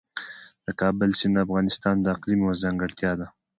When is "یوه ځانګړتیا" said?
2.43-3.11